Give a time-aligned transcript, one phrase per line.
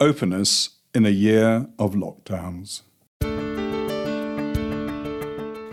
[0.00, 2.82] Openness in a year of lockdowns.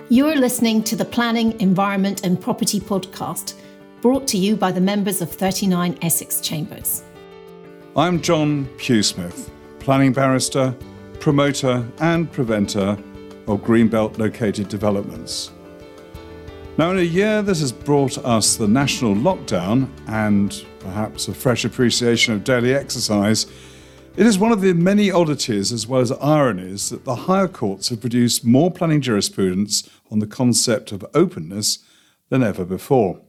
[0.09, 3.55] You are listening to the Planning, Environment and Property podcast,
[3.99, 7.03] brought to you by the members of 39 Essex Chambers.
[7.97, 9.49] I'm John Pugh-Smith,
[9.79, 10.75] planning barrister,
[11.19, 12.97] promoter, and preventer
[13.47, 15.51] of Greenbelt located developments.
[16.77, 21.65] Now, in a year that has brought us the national lockdown and perhaps a fresh
[21.65, 23.47] appreciation of daily exercise,
[24.17, 27.89] it is one of the many oddities as well as ironies that the higher courts
[27.89, 31.79] have produced more planning jurisprudence on the concept of openness
[32.29, 33.21] than ever before.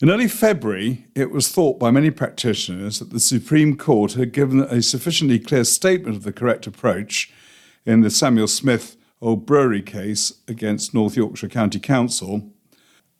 [0.00, 4.60] In early February, it was thought by many practitioners that the Supreme Court had given
[4.60, 7.32] a sufficiently clear statement of the correct approach
[7.84, 12.50] in the Samuel Smith Old Brewery case against North Yorkshire County Council.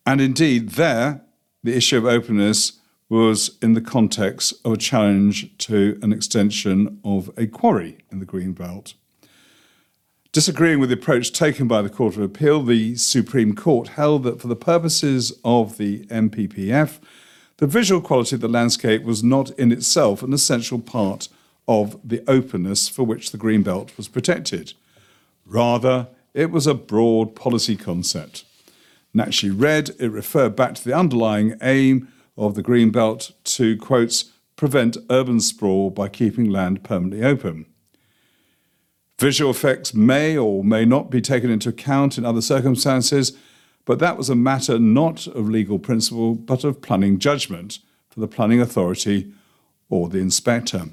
[0.04, 1.22] And indeed, there,
[1.62, 7.30] the issue of openness was in the context of a challenge to an extension of
[7.36, 8.94] a quarry in the Green Belt.
[10.32, 14.40] Disagreeing with the approach taken by the Court of Appeal, the Supreme Court held that
[14.40, 16.98] for the purposes of the NPPF,
[17.58, 21.28] the visual quality of the landscape was not in itself an essential part
[21.66, 24.74] of the openness for which the Green Belt was protected.
[25.46, 28.44] Rather, it was a broad policy concept.
[29.14, 34.32] Naturally read, it referred back to the underlying aim of the Green Belt to, quotes,
[34.56, 37.66] prevent urban sprawl by keeping land permanently open.
[39.18, 43.36] Visual effects may or may not be taken into account in other circumstances,
[43.84, 47.78] but that was a matter not of legal principle, but of planning judgment
[48.10, 49.32] for the planning authority
[49.88, 50.86] or the inspector.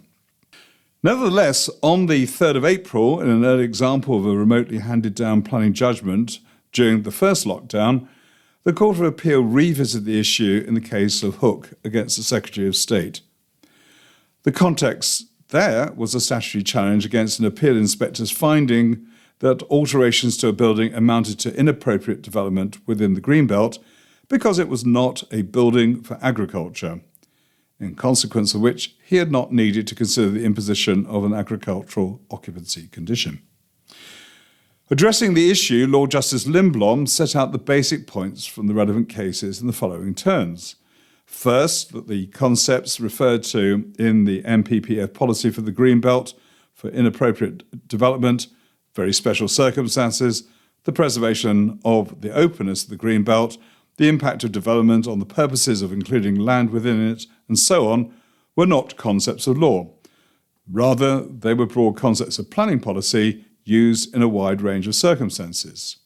[1.01, 5.41] Nevertheless, on the 3rd of April, in an early example of a remotely handed down
[5.41, 6.39] planning judgment
[6.71, 8.07] during the first lockdown,
[8.63, 12.67] the Court of Appeal revisited the issue in the case of Hook against the Secretary
[12.67, 13.21] of State.
[14.43, 19.05] The context there was a statutory challenge against an appeal inspector's finding
[19.39, 23.77] that alterations to a building amounted to inappropriate development within the Greenbelt
[24.29, 27.01] because it was not a building for agriculture,
[27.79, 32.21] in consequence of which he had not needed to consider the imposition of an agricultural
[32.31, 33.41] occupancy condition.
[34.91, 39.61] Addressing the issue, Lord Justice Lindblom set out the basic points from the relevant cases
[39.61, 40.75] in the following terms.
[41.25, 46.33] First, that the concepts referred to in the NPPF policy for the Green Belt
[46.73, 48.47] for inappropriate development,
[48.93, 50.43] very special circumstances,
[50.83, 53.57] the preservation of the openness of the Green Belt,
[53.95, 58.13] the impact of development on the purposes of including land within it, and so on,
[58.57, 59.89] were not concepts of law.
[60.69, 65.97] Rather, they were broad concepts of planning policy used in a wide range of circumstances.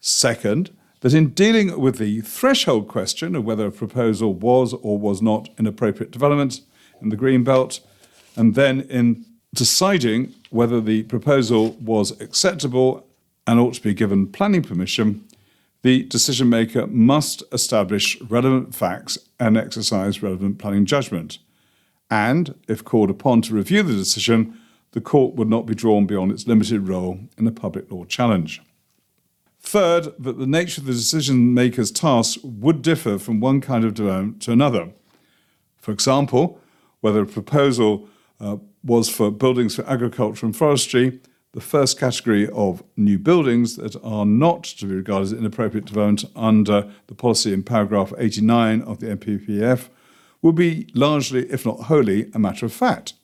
[0.00, 0.70] Second,
[1.00, 5.48] that in dealing with the threshold question of whether a proposal was or was not
[5.58, 6.60] an appropriate development
[7.02, 7.80] in the Green Belt,
[8.36, 13.06] and then in deciding whether the proposal was acceptable
[13.46, 15.24] and ought to be given planning permission,
[15.82, 21.38] the decision maker must establish relevant facts and exercise relevant planning judgment.
[22.10, 24.58] And, if called upon to review the decision,
[24.94, 28.62] the court would not be drawn beyond its limited role in a public law challenge.
[29.60, 33.94] Third, that the nature of the decision maker's task would differ from one kind of
[33.94, 34.92] development to another.
[35.78, 36.60] For example,
[37.00, 38.08] whether a proposal
[38.40, 41.20] uh, was for buildings for agriculture and forestry,
[41.52, 46.24] the first category of new buildings that are not to be regarded as inappropriate development
[46.36, 49.88] under the policy in paragraph 89 of the NPPF,
[50.40, 53.14] would be largely, if not wholly, a matter of fact.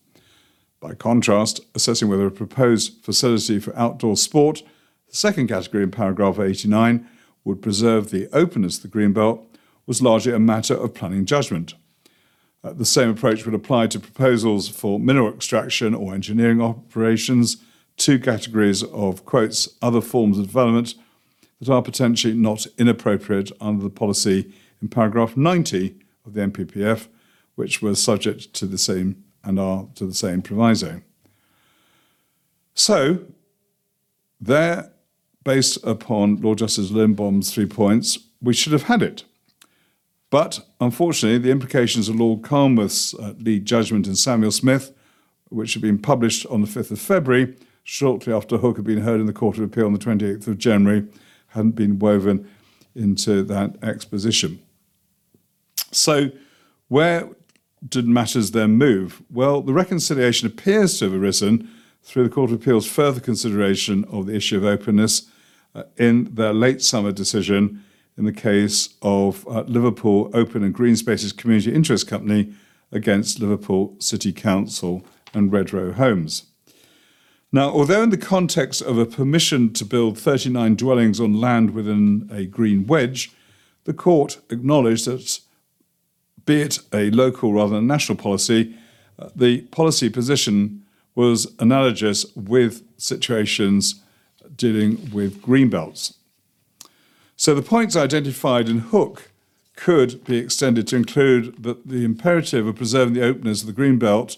[0.81, 4.63] By contrast, assessing whether a proposed facility for outdoor sport
[5.11, 7.05] the second category in paragraph 89
[7.45, 9.45] would preserve the openness of the Greenbelt
[9.85, 11.75] was largely a matter of planning judgment.
[12.63, 17.57] Uh, the same approach would apply to proposals for mineral extraction or engineering operations,
[17.97, 20.95] two categories of quotes, other forms of development
[21.61, 27.09] that are potentially not inappropriate under the policy in paragraph 90 of the NPPF,
[27.57, 31.03] which was subject to the same and are to the same proviso.
[32.75, 33.27] So,
[34.41, 34.91] there
[35.45, 39.25] based upon Lord Justice Lindblom's three points, we should have had it.
[40.29, 44.93] But unfortunately, the implications of Lord Carnwath's uh, lead judgment in Samuel Smith,
[45.49, 49.21] which had been published on the 5th of February, shortly after Hook had been heard
[49.21, 51.05] in the Court of Appeal on the 28th of January,
[51.49, 52.49] hadn't been woven
[52.95, 54.63] into that exposition.
[55.91, 56.31] So,
[56.89, 57.29] where
[57.87, 59.23] did matters then move?
[59.31, 61.69] Well, the reconciliation appears to have arisen
[62.03, 65.31] through the Court of Appeal's further consideration of the issue of openness
[65.75, 67.83] uh, in their late summer decision
[68.17, 72.53] in the case of uh, Liverpool Open and Green Spaces Community Interest Company
[72.93, 76.45] against Liverpool City Council and Redrow homes.
[77.53, 82.29] Now, although in the context of a permission to build 39 dwellings on land within
[82.33, 83.33] a green wedge,
[83.85, 85.41] the court acknowledged that,
[86.51, 88.75] be it a local rather than a national policy,
[89.21, 94.03] uh, the policy position was analogous with situations
[94.57, 96.15] dealing with green belts.
[97.37, 99.31] So the points identified in Hook
[99.77, 103.97] could be extended to include that the imperative of preserving the openness of the green
[103.97, 104.37] belt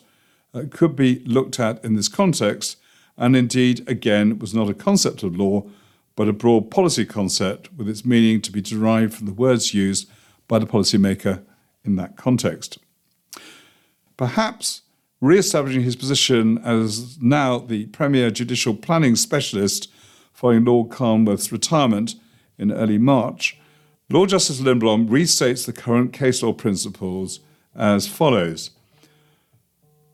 [0.52, 2.76] uh, could be looked at in this context
[3.16, 5.64] and indeed, again, was not a concept of law,
[6.14, 10.10] but a broad policy concept with its meaning to be derived from the words used
[10.46, 11.42] by the policymaker
[11.84, 12.78] in that context.
[14.16, 14.82] Perhaps
[15.20, 19.90] re establishing his position as now the premier judicial planning specialist
[20.32, 22.16] following Lord Carnwath's retirement
[22.58, 23.58] in early March,
[24.10, 27.40] Lord Justice Lindblom restates the current case law principles
[27.74, 28.70] as follows.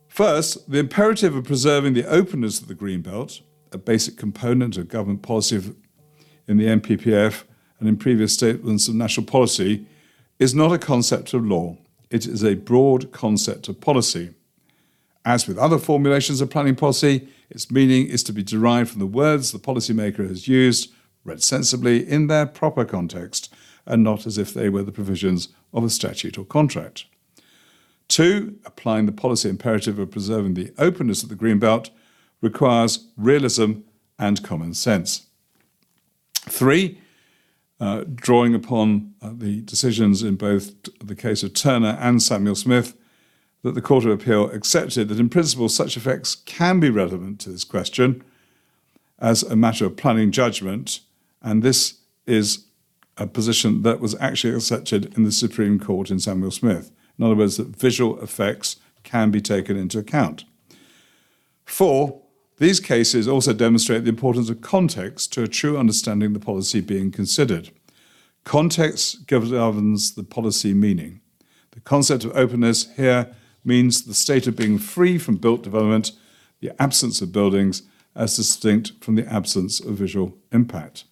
[0.07, 3.41] First, the imperative of preserving the openness of the green belt,
[3.73, 5.75] a basic component of government policy
[6.47, 7.45] in the NPPF
[7.79, 9.87] and in previous statements of national policy,
[10.39, 11.77] is not a concept of law.
[12.11, 14.35] It is a broad concept of policy.
[15.25, 19.07] As with other formulations of planning policy, its meaning is to be derived from the
[19.07, 20.93] words the policymaker has used,
[21.25, 23.53] read sensibly in their proper context,
[23.85, 27.05] and not as if they were the provisions of a statute or contract.
[28.07, 31.91] Two, applying the policy imperative of preserving the openness of the green belt
[32.41, 33.81] requires realism
[34.19, 35.27] and common sense.
[36.35, 37.01] Three,
[37.81, 40.73] uh, drawing upon uh, the decisions in both
[41.05, 42.97] the case of Turner and Samuel Smith,
[43.63, 47.51] that the Court of Appeal accepted that in principle such effects can be relevant to
[47.51, 48.23] this question
[49.19, 51.01] as a matter of planning judgment,
[51.43, 52.67] and this is
[53.17, 56.93] a position that was actually accepted in the Supreme Court in Samuel Smith.
[57.19, 60.45] In other words, that visual effects can be taken into account.
[61.65, 62.23] Four,
[62.59, 66.81] these cases also demonstrate the importance of context to a true understanding of the policy
[66.81, 67.71] being considered.
[68.45, 71.21] Context governs the policy meaning.
[71.73, 73.35] The concept of openness here
[73.65, 76.13] means the state of being free from built development,
[76.61, 77.83] the absence of buildings,
[78.17, 81.05] as distinct from the absence of visual impact.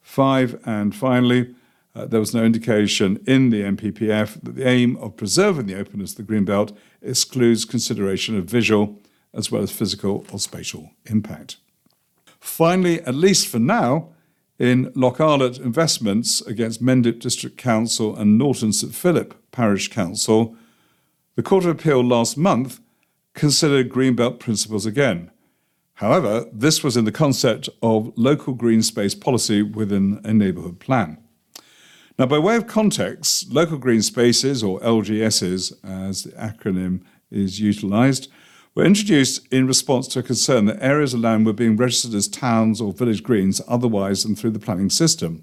[0.00, 1.54] Five, and finally,
[1.94, 6.16] uh, there was no indication in the NPPF that the aim of preserving the openness
[6.16, 8.98] of the Greenbelt excludes consideration of visual
[9.36, 11.56] as well as physical or spatial impact.
[12.40, 14.08] Finally, at least for now,
[14.58, 20.56] in Lochairlot investments against Mendip District Council and Norton St Philip Parish Council,
[21.34, 22.80] the Court of Appeal last month
[23.34, 25.30] considered Greenbelt principles again.
[25.94, 31.18] However, this was in the concept of local green space policy within a neighbourhood plan.
[32.18, 38.30] Now, by way of context, local green spaces, or LGSs as the acronym is utilised,
[38.76, 42.28] were introduced in response to a concern that areas of land were being registered as
[42.28, 45.42] towns or village greens otherwise than through the planning system.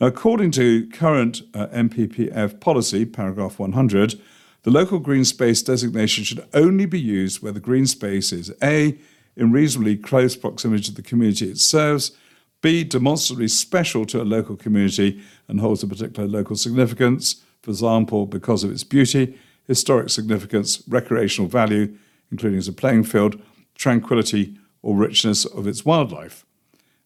[0.00, 4.18] Now, according to current uh, NPPF policy, paragraph 100,
[4.62, 8.98] the local green space designation should only be used where the green space is A,
[9.36, 12.12] in reasonably close proximity to the community it serves,
[12.62, 18.26] B, demonstrably special to a local community and holds a particular local significance, for example,
[18.26, 21.94] because of its beauty, historic significance, recreational value,
[22.30, 23.40] including as a playing field,
[23.74, 26.44] tranquility, or richness of its wildlife.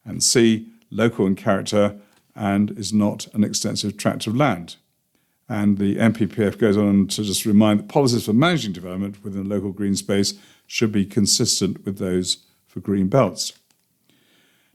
[0.04, 1.98] And C, local in character
[2.34, 4.76] and is not an extensive tract of land.
[5.48, 9.72] And the NPPF goes on to just remind that policies for managing development within local
[9.72, 10.34] green space
[10.66, 13.52] should be consistent with those for green belts.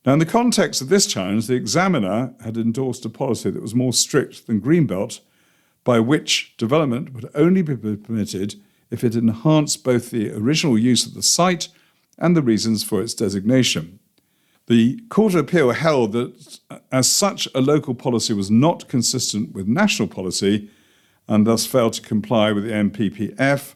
[0.05, 3.75] Now, in the context of this challenge, the examiner had endorsed a policy that was
[3.75, 5.19] more strict than Greenbelt,
[5.83, 8.55] by which development would only be permitted
[8.91, 11.69] if it enhanced both the original use of the site
[12.17, 13.99] and the reasons for its designation.
[14.67, 19.53] The Court of Appeal held that, uh, as such, a local policy was not consistent
[19.53, 20.69] with national policy
[21.27, 23.75] and thus failed to comply with the NPPF.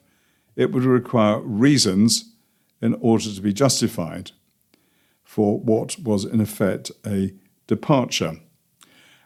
[0.56, 2.34] it would require reasons
[2.80, 4.32] in order to be justified
[5.24, 7.34] for what was in effect a
[7.66, 8.40] departure.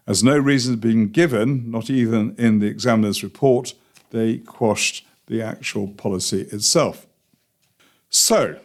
[0.05, 3.73] As no reason had been given, not even in the examiner's report,
[4.11, 7.05] they quashed the actual policy itself.
[8.09, 8.59] So,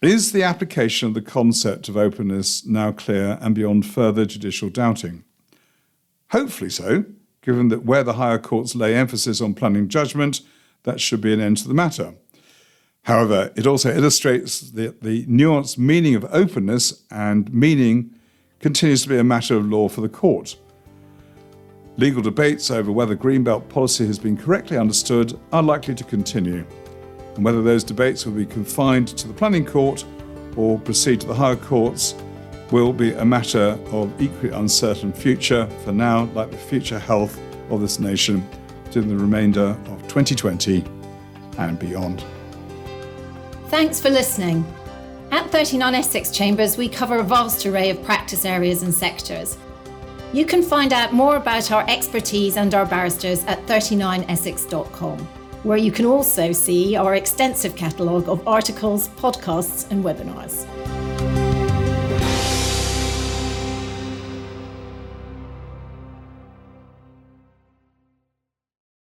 [0.00, 5.24] is the application of the concept of openness now clear and beyond further judicial doubting?
[6.30, 7.04] Hopefully so,
[7.42, 10.42] given that where the higher courts lay emphasis on planning judgment,
[10.84, 12.14] that should be an end to the matter.
[13.02, 18.14] However, it also illustrates that the nuanced meaning of openness and meaning
[18.60, 20.56] continues to be a matter of law for the court.
[21.98, 26.64] Legal debates over whether Greenbelt policy has been correctly understood are likely to continue.
[27.34, 30.04] And whether those debates will be confined to the planning court
[30.56, 32.14] or proceed to the higher courts
[32.70, 37.36] will be a matter of equally uncertain future for now, like the future health
[37.68, 38.48] of this nation
[38.92, 40.84] during the remainder of 2020
[41.58, 42.22] and beyond.
[43.70, 44.64] Thanks for listening.
[45.32, 49.58] At 39 Essex Chambers, we cover a vast array of practice areas and sectors.
[50.32, 55.18] You can find out more about our expertise and our barristers at 39essex.com,
[55.62, 60.66] where you can also see our extensive catalogue of articles, podcasts, and webinars.